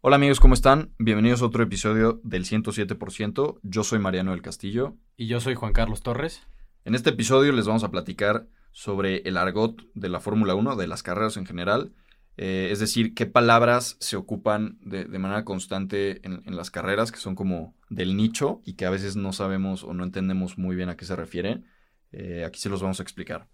[0.00, 0.94] Hola amigos, ¿cómo están?
[1.00, 3.58] Bienvenidos a otro episodio del 107%.
[3.64, 4.96] Yo soy Mariano del Castillo.
[5.16, 6.46] Y yo soy Juan Carlos Torres.
[6.84, 10.86] En este episodio les vamos a platicar sobre el argot de la Fórmula 1, de
[10.86, 11.94] las carreras en general.
[12.36, 17.34] Eh, es decir, qué palabras se ocupan de, manera constante en, las carreras, que son
[17.34, 20.96] como del nicho y que a veces no sabemos o no entendemos muy bien a
[20.96, 21.66] qué se refieren.
[22.12, 23.48] Eh, aquí se los vamos a explicar.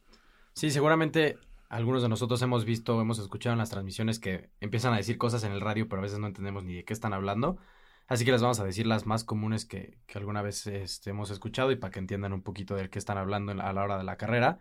[0.53, 1.39] Sí, seguramente
[1.75, 5.43] algunos de nosotros hemos visto, hemos escuchado en las transmisiones que empiezan a decir cosas
[5.43, 7.59] en el radio, pero a veces no entendemos ni de qué están hablando.
[8.07, 11.73] Así que les vamos a decir las más comunes que, alguna vez este, hemos escuchado
[11.73, 14.17] y para que entiendan un poquito de qué están hablando a la hora de la
[14.17, 14.61] carrera.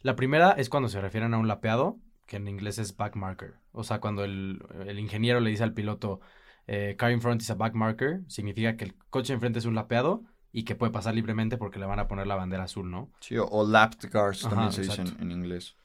[0.00, 3.54] La primera es cuando se refieren a un lapeado, que en inglés es back marker.
[3.70, 4.60] O sea, cuando el,
[4.98, 6.20] ingeniero le dice al piloto,
[6.66, 9.76] eh, car in front is a back marker, significa que el coche enfrente es un
[9.76, 13.12] lapeado y que puede pasar libremente porque le van a poner la bandera azul, ¿no?
[13.20, 15.76] Sí, o, lapped cars también se dice en, inglés.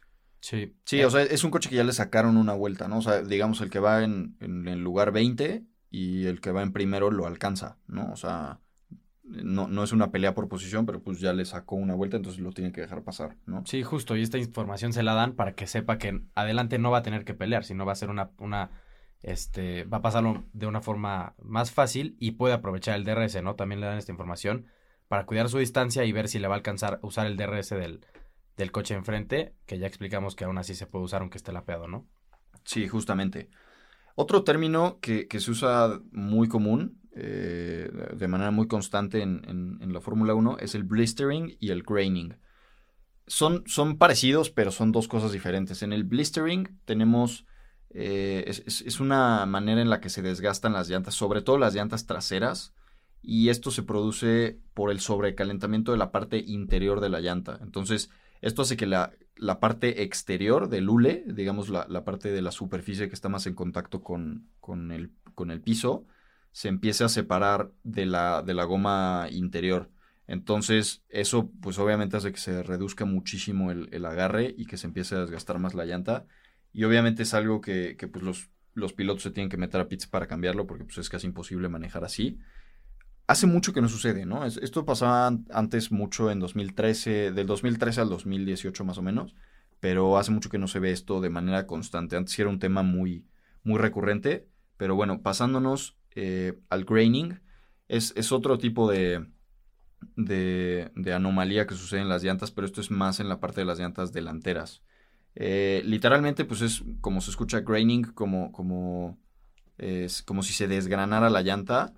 [0.44, 0.76] Sí.
[0.84, 2.98] Sí, o sea, es un coche que ya le sacaron una vuelta, ¿no?
[2.98, 6.62] O sea, digamos, el que va en, en el lugar 20 y el que va
[6.64, 8.12] en primero lo alcanza, ¿no?
[8.12, 8.60] O sea,
[9.24, 12.42] no, no es una pelea por posición, pero pues ya le sacó una vuelta, entonces
[12.42, 13.64] lo tiene que dejar pasar, ¿no?
[13.66, 16.98] Sí, justo, y esta información se la dan para que sepa que adelante no va
[16.98, 18.70] a tener que pelear, sino va a ser una, una
[19.22, 23.56] este, va a pasarlo de una forma más fácil y puede aprovechar el DRS, ¿no?
[23.56, 24.66] También le dan esta información
[25.08, 27.70] para cuidar su distancia y ver si le va a alcanzar a usar el DRS
[27.70, 28.06] del,
[28.58, 31.88] del coche enfrente, que ya explicamos que aún así se puede usar aunque esté lapeado,
[31.88, 32.08] ¿no?
[32.64, 33.50] Sí, justamente.
[34.16, 40.02] Otro término que, que se usa muy común eh, de manera muy constante en, la
[40.02, 42.38] Fórmula 1 es el blistering y el graining.
[43.28, 45.84] Son, son, parecidos, pero son dos cosas diferentes.
[45.84, 47.46] En el blistering tenemos...
[47.96, 52.08] Eh, es, una manera en la que se desgastan las llantas, sobre todo las llantas
[52.08, 52.74] traseras,
[53.22, 57.60] y esto se produce por el sobrecalentamiento de la parte interior de la llanta.
[57.62, 58.10] Entonces,
[58.44, 59.14] esto hace que la,
[59.60, 64.04] parte exterior del hule, digamos la, parte de la superficie que está más en contacto
[64.04, 66.06] con, con, el, con el piso,
[66.52, 69.90] se empiece a separar de la, de la goma interior.
[70.28, 75.16] Entonces, eso pues obviamente hace que se reduzca muchísimo el, agarre y que se empiece
[75.16, 76.26] a desgastar más la llanta.
[76.74, 80.08] Y obviamente es algo que, pues los, los, pilotos se tienen que meter a pits
[80.08, 82.40] para cambiarlo porque pues es casi imposible manejar así.
[83.26, 84.46] Hace mucho que no sucede, ¿no?
[84.46, 89.34] esto pasaba antes mucho en 2013, del 2013 al 2018 más o menos,
[89.80, 92.18] pero hace mucho que no se ve esto de manera constante.
[92.18, 93.26] Antes era un tema muy,
[93.64, 97.42] muy recurrente, pero bueno, pasándonos eh, al graining.
[97.88, 99.28] Es, otro tipo de,
[100.16, 103.66] de, anomalía que sucede en las llantas, pero esto es más en la parte de
[103.66, 104.84] las llantas delanteras.
[105.36, 109.18] Eh, literalmente, pues es como se escucha graining, como, como,
[109.78, 111.94] es como si se desgranara la llanta.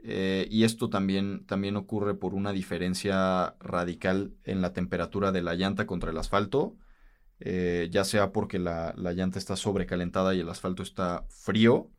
[0.00, 5.54] Eh, y esto también, también ocurre por una diferencia radical en la temperatura de la
[5.54, 6.76] llanta contra el asfalto.
[7.40, 11.90] ya sea porque la, la, llanta está sobrecalentada y el asfalto está frío,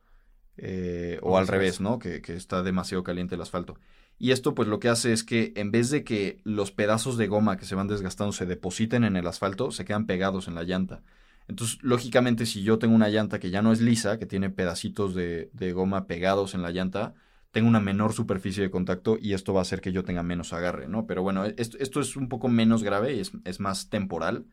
[0.62, 2.00] eh, o al revés, ¿no?
[2.00, 3.78] Que, está demasiado caliente el asfalto.
[4.18, 7.28] Y esto pues lo que hace es que en vez de que los pedazos de
[7.28, 10.64] goma que se van desgastando se depositen en el asfalto, se quedan pegados en la
[10.64, 11.02] llanta.
[11.48, 15.16] Entonces, lógicamente, si yo tengo una llanta que ya no es lisa, que tiene pedacitos
[15.16, 17.14] de, goma pegados en la llanta,
[17.52, 20.54] tengo una menor superficie de contacto y esto va a hacer que yo tenga menos
[20.54, 21.08] agarre, ¿no?
[21.08, 24.46] Pero bueno, esto, es un poco menos grave y es, más temporal.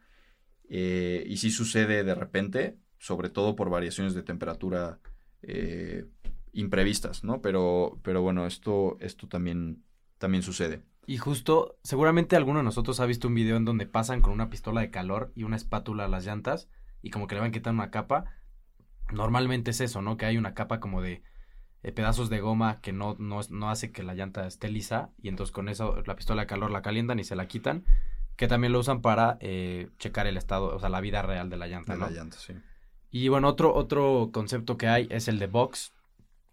[0.68, 4.98] Eh, y sí sucede de repente, sobre todo por variaciones de temperatura
[5.42, 6.06] eh,
[6.52, 7.42] imprevistas, ¿no?
[7.42, 9.84] Pero, pero bueno, esto, esto también,
[10.18, 10.82] también sucede.
[11.06, 14.50] Y justo, seguramente alguno de nosotros ha visto un video en donde pasan con una
[14.50, 16.68] pistola de calor y una espátula a las llantas
[17.00, 18.24] y como que le van quitando una capa.
[19.12, 20.16] Normalmente es eso, ¿no?
[20.16, 21.22] Que hay una capa como de
[21.92, 25.68] pedazos de goma que no, no, hace que la llanta esté lisa y entonces con
[25.68, 27.84] eso la pistola de calor la calientan y se la quitan,
[28.36, 31.56] que también lo usan para eh, checar el estado, o sea, la vida real de
[31.56, 31.94] la llanta.
[31.94, 32.54] De la llanta, sí.
[33.10, 35.92] Y bueno, otro, otro concepto que hay es el de box.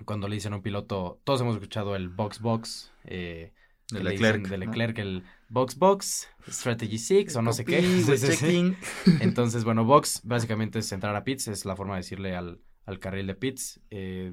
[0.06, 2.92] Cuando le dicen a un piloto, todos hemos escuchado el box box.
[3.06, 3.54] Eh,
[3.92, 4.48] de Leclerc.
[4.48, 7.80] De Leclerc, el box box, strategy 6 o no sé qué.
[9.20, 13.00] Entonces, bueno, box básicamente es entrar a pits, es la forma de decirle al, al
[13.00, 13.82] carril de pits.
[13.92, 14.32] Eh,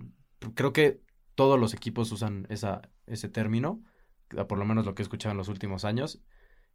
[0.55, 1.01] creo que
[1.35, 3.83] todos los equipos usan esa, ese término,
[4.49, 6.21] por lo menos lo que he escuchado en los últimos años.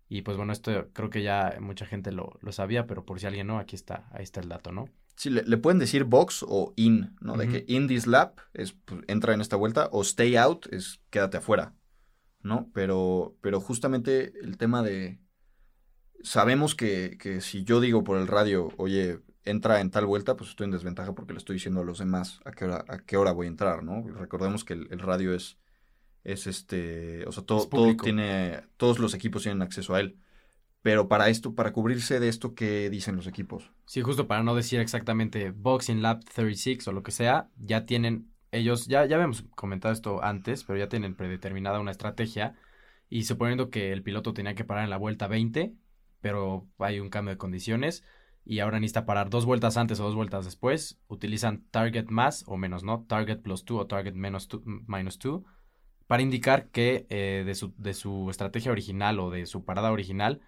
[0.08, 3.26] Y pues bueno, esto creo que ya mucha gente lo, lo sabía, pero por si
[3.26, 4.90] alguien no, aquí está, ahí está el dato, ¿no?
[5.16, 7.38] Sí, le, pueden decir box o in, ¿no?
[7.38, 11.00] De que in this lap es pues, entra en esta vuelta o stay out es
[11.10, 11.74] quédate afuera,
[12.42, 12.70] ¿no?
[12.74, 15.20] Pero, pero justamente el tema de...
[16.22, 20.50] Sabemos que, que si yo digo por el radio, oye, entra en tal vuelta, pues
[20.50, 23.16] estoy en desventaja porque le estoy diciendo a los demás a qué hora, a qué
[23.16, 24.04] hora voy a entrar, ¿no?
[24.08, 25.58] Recordemos que el, radio es,
[26.24, 30.18] es este, o sea, todo, todo tiene, todos los equipos tienen acceso a él.
[30.82, 33.72] Pero para esto, para cubrirse de esto, ¿qué dicen los equipos?
[33.86, 38.30] Sí, justo para no decir exactamente Boxing Lab 36 o lo que sea, ya tienen
[38.52, 42.56] ellos, ya, ya habíamos comentado esto antes, pero ya tienen predeterminada una estrategia
[43.10, 45.74] y suponiendo que el piloto tenía que parar en la vuelta 20,
[46.22, 48.04] pero hay un cambio de condiciones
[48.46, 52.58] y ahora necesita parar dos vueltas antes o dos vueltas después, utilizan target más o
[52.58, 53.06] menos, ¿no?
[53.08, 55.42] Target plus 2 o target menos 2, minus 2
[56.08, 60.42] para indicar que eh, de, su, de, su, estrategia original o de su parada original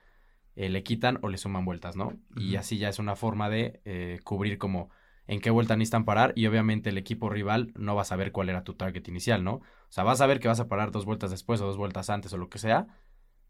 [0.55, 2.13] eh, le quitan o le suman vueltas, ¿no?
[2.35, 4.89] Y así ya es una forma de eh, cubrir como
[5.27, 8.49] en qué vuelta necesitan parar y obviamente el equipo rival no va a saber cuál
[8.49, 9.55] era tu target inicial, ¿no?
[9.55, 12.09] O sea, vas a saber que vas a parar dos vueltas después o dos vueltas
[12.09, 12.87] antes o lo que sea,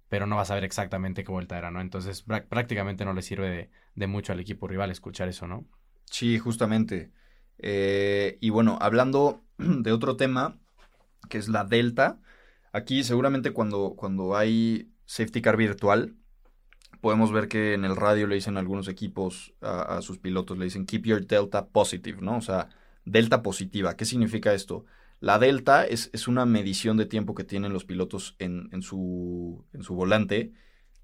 [0.10, 1.82] pero no vas a saber exactamente qué vuelta era, ¿no?
[1.82, 5.66] Entonces prácticamente no le sirve de, mucho al equipo rival escuchar eso, ¿no?
[6.06, 7.12] Sí, justamente.
[7.58, 10.58] Eh, y bueno, hablando de otro tema,
[11.30, 12.20] que es la delta,
[12.72, 16.16] aquí seguramente cuando, cuando hay safety car virtual,
[17.02, 20.86] podemos ver que en el radio le dicen algunos equipos a, sus pilotos, le dicen
[20.86, 22.38] keep your delta positive, ¿no?
[22.38, 22.70] O sea,
[23.06, 23.96] delta positiva.
[23.96, 24.86] ¿Qué significa esto?
[25.20, 29.66] La delta es, es una medición de tiempo que tienen los pilotos en, en, su,
[29.74, 30.54] en su volante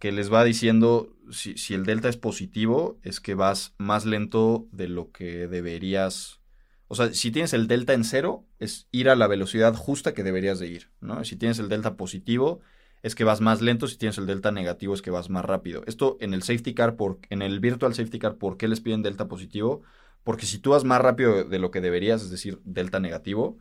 [0.04, 4.68] que les va diciendo si, si, el delta es positivo, es que vas más lento
[4.74, 6.42] de lo que deberías.
[6.90, 10.24] O sea, si tienes el delta en cero, es ir a la velocidad justa que
[10.24, 11.24] deberías de ir, ¿no?
[11.24, 12.60] Si tienes el delta positivo,
[13.02, 15.84] es que vas más lento, si tienes el delta negativo es que vas más rápido.
[15.88, 19.04] Esto en el safety car, por, en el virtual safety car, ¿por qué les piden
[19.04, 19.84] delta positivo?
[20.24, 23.58] Porque si tú vas más rápido de lo que deberías, es decir, delta negativo,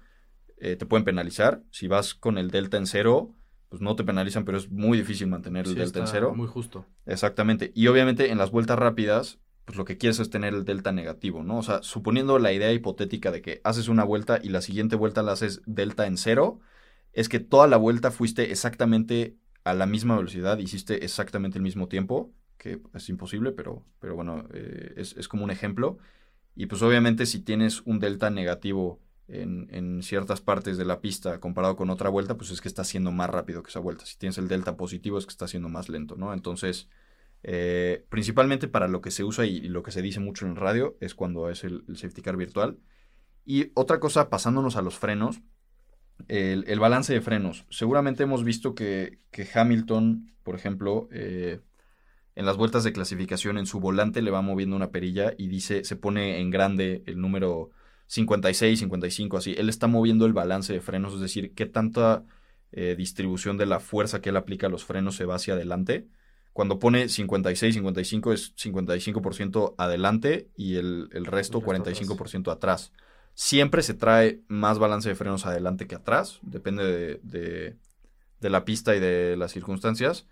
[0.62, 1.62] eh, te pueden penalizar.
[1.70, 3.34] Si vas con el delta en cero,
[3.68, 6.34] pues no te penalizan, pero es muy difícil mantener el delta en cero.
[6.36, 6.86] Muy justo.
[7.04, 7.72] Exactamente.
[7.74, 11.42] Y obviamente en las vueltas rápidas, pues lo que quieres es tener el delta negativo,
[11.42, 11.58] ¿no?
[11.58, 15.24] O sea, suponiendo la idea hipotética de que haces una vuelta y la siguiente vuelta
[15.24, 16.60] la haces delta en cero,
[17.12, 21.88] es que toda la vuelta fuiste exactamente a la misma velocidad, hiciste exactamente el mismo
[21.88, 25.98] tiempo, que es imposible, pero, pero bueno, eh, es, como un ejemplo.
[26.54, 31.76] Y pues obviamente si tienes un delta negativo en, ciertas partes de la pista comparado
[31.76, 34.04] con otra vuelta, pues es que está siendo más rápido que esa vuelta.
[34.04, 36.32] Si tienes el delta positivo es que está siendo más lento, ¿no?
[36.32, 36.88] Entonces,
[37.42, 40.56] eh, principalmente para lo que se usa y, lo que se dice mucho en el
[40.56, 42.78] radio es cuando es el, el safety car virtual.
[43.44, 45.40] Y otra cosa, pasándonos a los frenos,
[46.28, 47.64] el, balance de frenos.
[47.70, 49.18] Seguramente hemos visto que,
[49.54, 51.60] Hamilton, por ejemplo, eh,
[52.34, 55.84] en las vueltas de clasificación en su volante le va moviendo una perilla y dice,
[55.84, 57.70] se pone en grande el número
[58.06, 59.54] 56, 55, así.
[59.56, 62.24] Él está moviendo el balance de frenos, es decir, qué tanta
[62.72, 66.08] eh, distribución de la fuerza que él aplica a los frenos se va hacia adelante.
[66.52, 72.92] Cuando pone 56, 55 es 55% adelante y el, resto 45% atrás.
[73.34, 77.76] Siempre se trae más balance de frenos adelante que atrás, depende de,
[78.40, 80.26] la pista y de las circunstancias,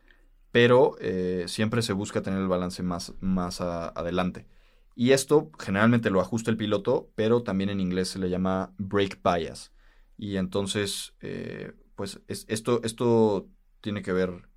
[0.53, 4.47] pero eh, siempre se busca tener el balance más, más adelante.
[4.95, 9.19] Y esto generalmente lo ajusta el piloto, pero también en inglés se le llama brake
[9.23, 9.73] bias.
[10.19, 13.49] Y entonces, eh, pues esto, esto
[13.81, 14.49] tiene que ver,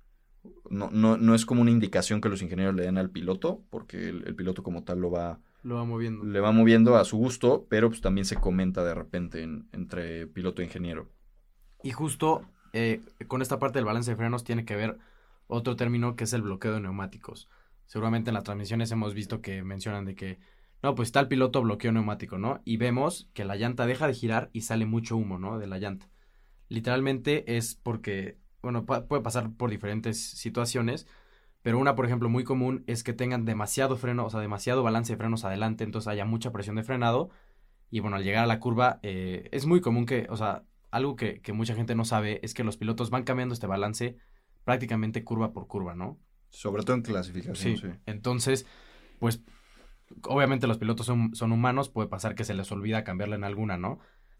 [0.68, 4.34] no, no, es como una indicación que los ingenieros le den al piloto, porque el
[4.34, 6.24] piloto como tal lo va lo va moviendo.
[6.24, 10.60] Le va moviendo a su gusto, pero pues también se comenta de repente entre piloto
[10.60, 11.08] e ingeniero.
[11.82, 12.44] Y justo
[12.74, 14.98] eh, con esta parte del balance de frenos tiene que ver
[15.46, 17.48] otro término que es el bloqueo de neumáticos.
[17.86, 20.38] Seguramente en las transmisiones hemos visto que mencionan de que,
[20.82, 22.60] no, pues está el piloto bloqueo neumático, ¿no?
[22.64, 25.58] Y vemos que la llanta deja de girar y sale mucho humo, ¿no?
[25.58, 26.08] De la llanta.
[26.68, 31.06] Literalmente es porque, bueno, puede pasar por diferentes situaciones,
[31.62, 35.12] pero una, por ejemplo, muy común es que tengan demasiado freno, o sea, demasiado balance
[35.12, 37.30] de frenos adelante, entonces haya mucha presión de frenado.
[37.90, 41.16] Y bueno, al llegar a la curva, eh, es muy común que, o sea, algo
[41.16, 44.16] que, mucha gente no sabe es que los pilotos van cambiando este balance
[44.64, 46.18] prácticamente curva por curva, ¿no?
[46.54, 47.86] Sobre todo en clasificación, sí.
[48.06, 48.64] Entonces,
[49.18, 49.42] pues,
[50.22, 53.76] obviamente los pilotos son, son, humanos, puede pasar que se les olvida cambiarle en alguna,
[53.76, 53.98] ¿no?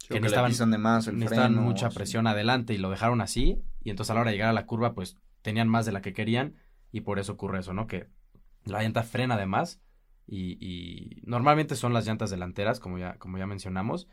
[0.09, 4.11] que, necesitaban, de más el necesitaban mucha presión adelante y lo dejaron así, y entonces
[4.11, 6.57] a la hora de llegar a la curva, pues, tenían más de la que querían
[6.93, 7.87] y por eso ocurre eso, ¿no?
[7.87, 8.09] Que
[8.65, 9.81] la llanta frena además
[10.27, 14.09] y, normalmente son las llantas delanteras, como ya, como ya mencionamos,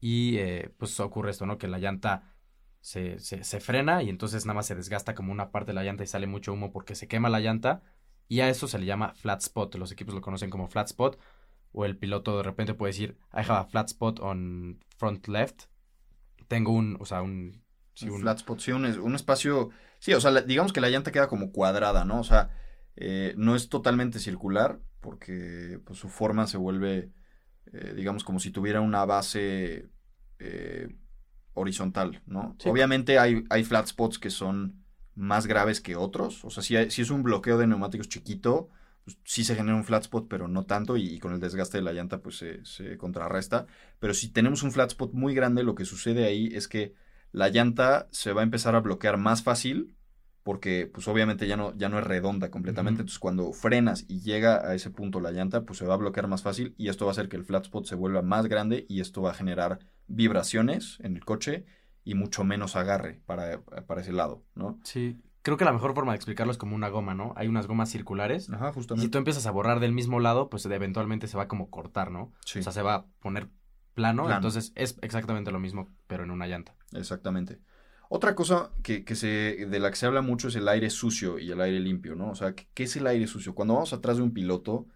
[0.00, 1.58] y eh, pues ocurre esto, ¿no?
[1.58, 2.35] Que la llanta
[2.80, 6.04] se, se, frena y entonces nada más se desgasta como una parte de la llanta
[6.04, 7.82] y sale mucho humo porque se quema la llanta.
[8.28, 11.18] Y a eso se le llama flat spot, los equipos lo conocen como flat spot.
[11.72, 15.64] O el piloto de repente puede decir, I have a flat spot on front left,
[16.48, 17.62] tengo un, o sea, un...
[17.94, 21.52] flat spot, sí, un, un espacio Sí, o sea, digamos que la llanta queda como
[21.52, 22.20] cuadrada, ¿no?
[22.20, 22.50] O sea,
[22.96, 27.12] eh, no es totalmente circular porque pues, su forma se vuelve,
[27.72, 29.88] eh, digamos, como si tuviera una base
[30.38, 30.88] eh,
[31.56, 32.56] horizontal, ¿no?
[32.64, 34.84] Obviamente hay, hay flat spots que son
[35.14, 36.44] más graves que otros.
[36.44, 38.68] O sea, si, si es un bloqueo de neumáticos chiquito,
[39.04, 41.82] pues, sí se genera un flat spot, pero no tanto, y, con el desgaste de
[41.82, 43.66] la llanta pues se, se, contrarresta.
[43.98, 46.94] Pero si tenemos un flat spot muy grande, lo que sucede ahí es que
[47.32, 49.95] la llanta se va a empezar a bloquear más fácil
[50.46, 53.00] porque pues obviamente ya no, ya no es redonda completamente.
[53.00, 56.28] Entonces cuando frenas y llega a ese punto la llanta, pues se va a bloquear
[56.28, 58.86] más fácil y esto va a hacer que el flat spot se vuelva más grande
[58.88, 61.66] y esto va a generar vibraciones en el coche
[62.04, 64.78] y mucho menos agarre para, para ese lado, ¿no?
[64.84, 67.32] Sí, creo que la mejor forma de explicarlo es como una goma, ¿no?
[67.34, 68.48] Hay unas gomas circulares.
[68.48, 69.06] Ajá, justamente.
[69.06, 72.32] Si tú empiezas a borrar del mismo lado, pues eventualmente se va como cortar, ¿no?
[72.44, 72.60] Sí.
[72.60, 73.48] O sea, se va a poner
[73.94, 74.36] plano, plano.
[74.36, 76.76] entonces es exactamente lo mismo, pero en una llanta.
[76.92, 77.58] Exactamente.
[78.08, 81.50] Otra cosa que, se, de la que se habla mucho es el aire sucio y
[81.50, 82.30] el aire limpio, ¿no?
[82.30, 83.54] O sea, ¿qué es el aire sucio?
[83.54, 84.86] Cuando vamos atrás de un piloto,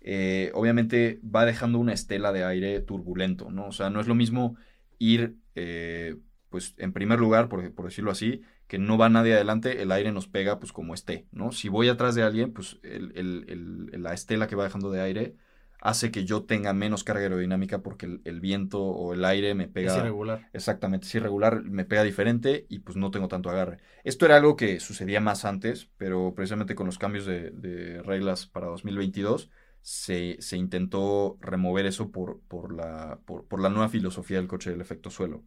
[0.00, 3.66] eh, obviamente va dejando una estela de aire turbulento, ¿no?
[3.68, 4.56] O sea, no es lo mismo
[4.98, 6.16] ir, eh,
[6.50, 10.28] pues, en primer lugar, por, decirlo así, que no va nadie adelante, el aire nos
[10.28, 11.52] pega, pues, como esté, ¿no?
[11.52, 15.36] Si voy atrás de alguien, pues, la estela que va dejando de aire
[15.84, 19.92] hace que yo tenga menos carga aerodinámica porque el, viento o el aire me pega.
[19.92, 20.48] Es irregular.
[20.54, 23.80] Exactamente, es irregular, me pega diferente y pues no tengo tanto agarre.
[24.02, 28.66] Esto era algo que sucedía más antes, pero precisamente con los cambios de, reglas para
[28.68, 29.50] 2022
[29.82, 34.80] se, se, intentó remover eso por, por, la, por, la nueva filosofía del coche del
[34.80, 35.44] efecto suelo.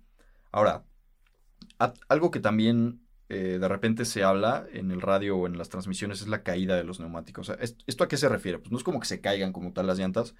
[0.51, 0.83] Ahora,
[2.09, 6.21] algo que también eh, de repente se habla en el radio o en las transmisiones
[6.21, 7.51] es la caída de los neumáticos.
[7.59, 8.59] ¿Esto a qué se refiere?
[8.59, 10.35] Pues no es como que se caigan como tal las llantas,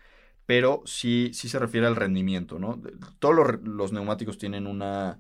[0.46, 2.82] pero sí, sí se refiere al rendimiento, ¿no?
[3.20, 5.20] Todos los, neumáticos tienen una,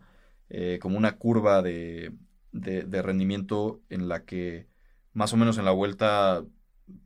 [0.49, 2.13] eh, como una curva de,
[2.51, 4.67] de, rendimiento en la que
[5.13, 6.45] más o menos en la vuelta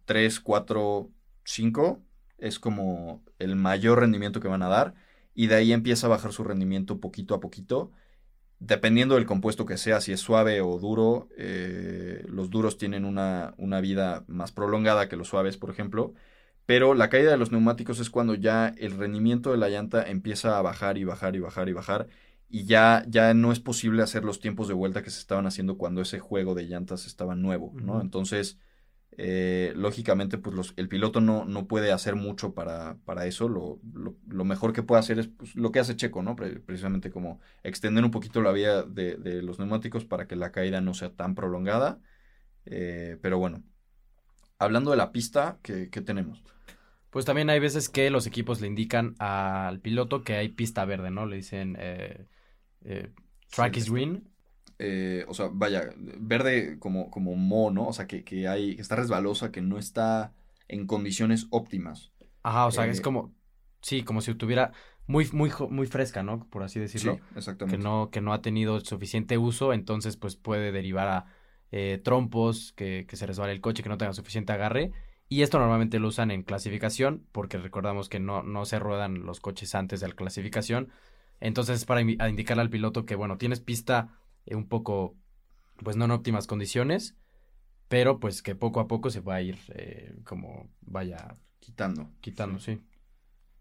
[0.05, 1.09] 3, 4,
[1.43, 2.01] 5
[2.37, 4.95] es como el mayor rendimiento que van a dar
[5.33, 7.91] y de ahí empieza a bajar su rendimiento poquito a poquito
[8.61, 13.55] dependiendo del compuesto que sea, si es suave o duro, eh, los duros tienen una,
[13.57, 16.13] una, vida más prolongada que los suaves, por ejemplo.
[16.67, 20.59] Pero la caída de los neumáticos es cuando ya el rendimiento de la llanta empieza
[20.59, 22.07] a bajar y bajar y bajar y bajar.
[22.49, 25.77] Y ya, ya no es posible hacer los tiempos de vuelta que se estaban haciendo
[25.77, 27.99] cuando ese juego de llantas estaba nuevo, ¿no?
[27.99, 28.59] Entonces,
[29.17, 33.49] eh, lógicamente, pues los, el piloto no, no, puede hacer mucho para, para eso.
[33.49, 33.79] Lo,
[34.27, 36.35] lo, mejor que puede hacer es pues, lo que hace Checo, ¿no?
[36.35, 40.79] precisamente como extender un poquito la vida de, de, los neumáticos para que la caída
[40.81, 41.99] no sea tan prolongada.
[42.65, 43.63] Eh, pero bueno,
[44.59, 46.41] hablando de la pista, ¿qué, ¿qué, tenemos?
[47.09, 51.11] Pues también hay veces que los equipos le indican al piloto que hay pista verde,
[51.11, 51.25] ¿no?
[51.25, 52.27] Le dicen eh,
[53.49, 54.30] track is green
[54.83, 57.87] eh, o sea, vaya, verde como, como mo, ¿no?
[57.87, 60.33] O sea, que, que, hay, que está resbalosa, que no está
[60.67, 62.11] en condiciones óptimas.
[62.41, 63.31] Ajá, o sea, es eh, como,
[63.81, 64.71] sí, como si tuviera
[65.05, 66.47] muy, muy, muy fresca, ¿no?
[66.49, 67.13] Por así decirlo.
[67.13, 67.77] Sí, exactamente.
[67.77, 71.25] Que no, que no ha tenido suficiente uso, entonces pues puede derivar a
[71.71, 74.93] eh, trompos, que, que se resbale el coche, que no tenga suficiente agarre.
[75.29, 79.41] Y esto normalmente lo usan en clasificación, porque recordamos que no, no se ruedan los
[79.41, 80.89] coches antes de la clasificación.
[81.39, 84.17] Entonces, para indicarle al piloto que, bueno, tienes pista
[84.47, 85.15] un poco,
[85.77, 87.15] pues no en óptimas condiciones,
[87.87, 92.09] pero pues que poco a poco se va a ir eh, como vaya quitando.
[92.21, 92.79] Quitando, sí.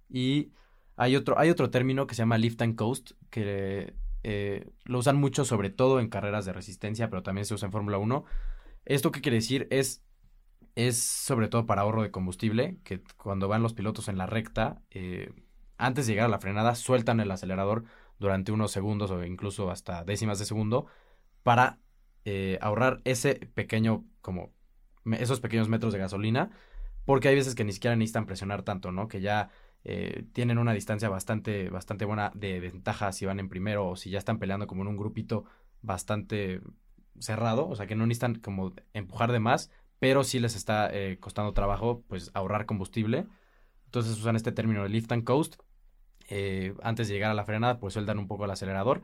[0.08, 0.52] Y
[0.96, 5.16] hay otro, hay otro término que se llama lift and coast, que eh, lo usan
[5.16, 8.24] mucho sobre todo en carreras de resistencia, pero también se usa en Fórmula 1.
[8.84, 9.66] ¿Esto qué quiere decir?
[9.70, 10.02] Es,
[10.74, 14.82] es sobre todo para ahorro de combustible, que cuando van los pilotos en la recta,
[15.76, 17.84] antes de llegar a la frenada, sueltan el acelerador
[18.20, 20.86] durante unos segundos o incluso hasta décimas de segundo
[21.42, 21.78] para
[22.24, 24.52] eh, ahorrar ese pequeño, como
[25.18, 26.50] esos pequeños metros de gasolina,
[27.04, 29.08] porque hay veces que ni siquiera necesitan presionar tanto, ¿no?
[29.08, 29.48] Que ya
[29.84, 34.10] eh, tienen una distancia bastante, bastante buena de ventaja si van en primero o si
[34.10, 35.44] ya están peleando como en un grupito
[35.80, 36.60] bastante
[37.18, 41.18] cerrado, o sea que no necesitan como empujar de más, pero sí les está eh,
[41.18, 43.26] costando trabajo pues ahorrar combustible.
[43.86, 45.56] Entonces usan este término de lift and coast
[46.30, 49.02] eh, antes de llegar a la frenada, pues sueltan un poco el acelerador.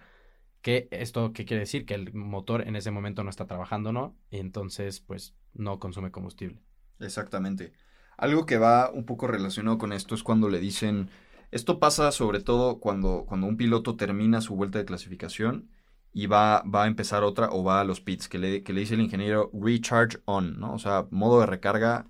[0.62, 1.84] Que esto, ¿qué quiere decir?
[1.84, 4.16] Que el motor en ese momento no está trabajando, ¿no?
[4.30, 6.60] Y entonces, pues, no consume combustible.
[7.00, 7.72] Exactamente.
[8.16, 11.10] Algo que va un poco relacionado con esto es cuando le dicen,
[11.50, 15.70] esto pasa sobre todo cuando, cuando un piloto termina su vuelta de clasificación
[16.12, 18.80] y va, va a empezar otra o va a los pits, que le, que le
[18.80, 20.74] dice el ingeniero recharge on, ¿no?
[20.74, 22.06] O sea, modo de recarga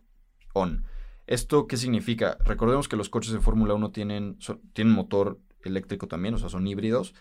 [0.55, 0.87] on.
[1.26, 2.38] ¿Esto qué significa?
[2.45, 4.38] Recordemos que los coches de Fórmula 1 tienen,
[4.73, 7.14] tienen motor eléctrico también, o sea, son híbridos.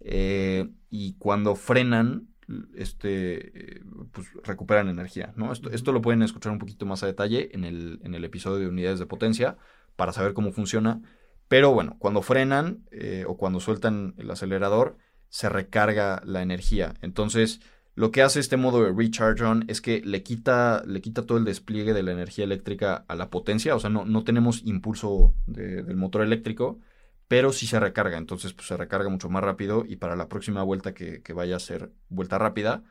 [0.00, 2.28] Eh, y cuando frenan,
[2.76, 3.82] este, eh,
[4.12, 5.52] pues recuperan energía, ¿no?
[5.52, 8.58] Esto, esto, lo pueden escuchar un poquito más a detalle en el, en el, episodio
[8.58, 9.56] de unidades de potencia
[9.96, 11.00] para saber cómo funciona.
[11.48, 16.94] Pero bueno, cuando frenan eh, o cuando sueltan el acelerador, se recarga la energía.
[17.00, 17.60] Entonces,
[17.96, 21.38] Lo que hace este modo de Recharge On es que le quita, le quita todo
[21.38, 25.32] el despliegue de la energía eléctrica a la potencia, o sea, no, no tenemos impulso
[25.46, 26.80] del motor eléctrico,
[27.28, 30.62] pero sí se recarga, entonces pues, se recarga mucho más rápido y para la próxima
[30.62, 32.82] vuelta que, vaya a ser vuelta rápida,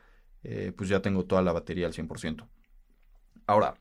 [0.43, 2.47] eh, pues ya tengo toda la batería al 100%.
[3.45, 3.75] Ahora,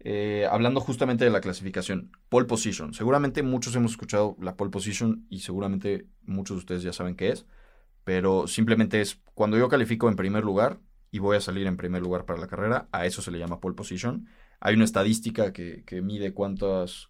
[0.00, 2.94] eh, hablando justamente de la clasificación, pole position.
[2.94, 7.30] Seguramente muchos hemos escuchado la pole position y seguramente muchos de ustedes ya saben qué
[7.30, 7.46] es,
[8.04, 10.80] pero simplemente es cuando yo califico en primer lugar
[11.12, 13.60] y voy a salir en primer lugar para la carrera, a eso se le llama
[13.60, 14.26] pole position.
[14.58, 17.08] Hay una estadística que, mide cuántos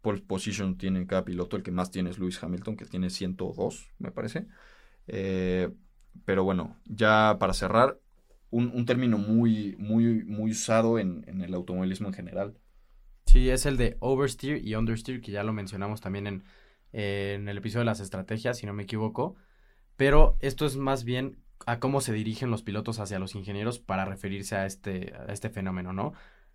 [0.00, 1.56] pole position tiene cada piloto.
[1.56, 4.48] El que más tiene es Lewis Hamilton, que tiene 102, me parece.
[5.06, 5.70] Eh,
[6.24, 8.00] pero bueno, ya para cerrar,
[8.50, 12.58] un, término muy, muy, muy usado en, el automovilismo en general.
[13.26, 16.44] Sí, es el de oversteer y understeer, que ya lo mencionamos también en,
[16.92, 19.36] en el episodio de las estrategias, si no me equivoco.
[19.98, 24.04] Pero esto es más bien a cómo se dirigen los pilotos hacia los ingenieros para
[24.04, 26.12] referirse a este, este fenómeno, ¿no?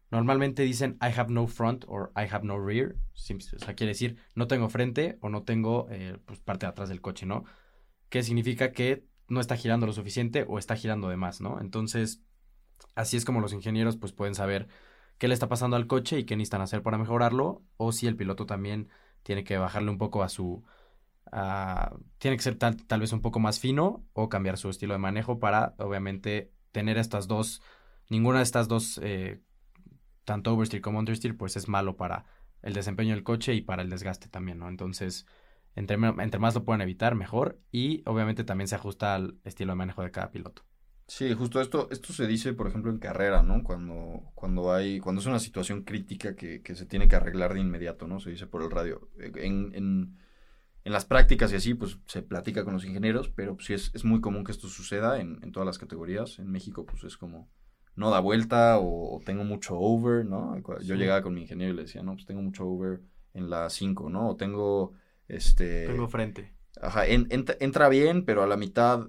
[0.10, 2.96] Normalmente dicen I have no front or I have no rear.
[2.96, 6.88] O sea, quiere decir no tengo frente o no tengo eh, pues, parte de atrás
[6.88, 7.44] del coche, ¿no?
[8.08, 11.60] Que significa que no está girando lo suficiente o está girando de más, ¿no?
[11.60, 12.22] Entonces,
[12.96, 14.70] así es como los ingenieros pues pueden saber
[15.18, 18.16] qué le está pasando al coche y qué necesitan hacer para mejorarlo o si el
[18.16, 18.88] piloto también
[19.22, 20.64] tiene que bajarle un poco a su...
[22.20, 25.00] tiene que ser tal, tal vez un poco más fino o cambiar su estilo de
[25.00, 27.62] manejo para obviamente tener estas dos,
[28.10, 29.42] ninguna de estas dos, eh,
[30.26, 32.26] tanto oversteer como understeer, pues es malo para
[32.62, 34.70] el desempeño del coche y para el desgaste también, ¿no?
[34.70, 35.26] Entonces,
[35.76, 37.60] entre, más lo puedan evitar, mejor.
[37.72, 40.64] Y obviamente también se ajusta al estilo de manejo de cada piloto.
[41.08, 43.62] Sí, justo esto, esto se dice, por ejemplo, en carrera, ¿no?
[43.64, 48.08] Cuando, cuando hay, cuando es una situación crítica que, se tiene que arreglar de inmediato,
[48.08, 48.20] ¿no?
[48.20, 49.10] Se dice por el radio.
[49.20, 50.18] En, en,
[50.86, 54.04] en las prácticas y así, pues se platica con los ingenieros, pero sí es, es
[54.04, 56.40] muy común que esto suceda en, en, todas las categorías.
[56.40, 57.50] En México, pues es como,
[57.96, 60.56] no da vuelta o, tengo mucho over, ¿no?
[60.82, 63.02] Yo llegaba con mi ingeniero y le decía, no, pues tengo mucho over
[63.34, 64.30] en la 5, ¿no?
[64.30, 64.94] O tengo
[65.28, 66.54] este, tengo frente.
[66.82, 69.08] Ajá, entra bien, pero a la mitad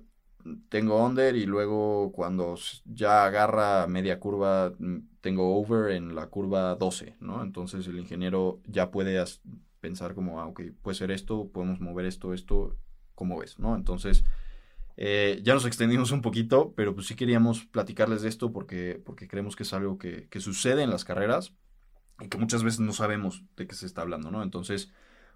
[0.68, 6.74] tengo under y luego cuando ya agarra media curva mm, tengo over en la curva
[6.74, 7.42] 12, ¿no?
[7.42, 9.18] Entonces el ingeniero ya puede
[9.84, 12.74] pensar como, ah, ok, puede ser esto, podemos mover esto, esto,
[13.14, 13.76] ¿cómo ves, no?
[13.76, 14.24] Entonces,
[14.96, 19.28] eh, ya nos extendimos un poquito, pero pues sí queríamos platicarles de esto porque, porque
[19.28, 21.52] creemos que es algo que, que sucede en las carreras
[22.18, 24.42] y que muchas veces no sabemos de qué se está hablando, ¿no?
[24.42, 24.90] Entonces,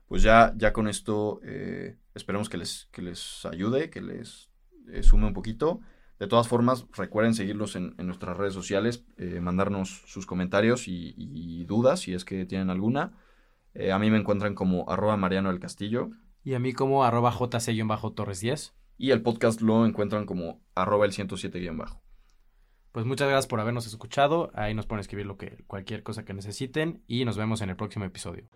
[0.06, 4.48] pues ya, ya con esto eh, esperemos que les, que les ayude, que les
[4.90, 5.80] eh, sume un poquito.
[6.18, 12.00] De todas formas, recuerden seguirlos en, nuestras redes sociales, eh, mandarnos sus comentarios y, dudas
[12.00, 13.12] si es que tienen alguna.
[13.92, 16.11] A mí me encuentran como arroba Mariano del Castillo.
[16.44, 18.74] Y a mí como arroba JC-Torres 10.
[18.96, 22.02] Y el podcast lo encuentran como arroba el 107-bajo.
[22.92, 24.50] Pues muchas gracias por habernos escuchado.
[24.54, 27.76] Ahí nos pueden escribir lo que, cualquier cosa que necesiten y nos vemos en el
[27.76, 28.48] próximo episodio.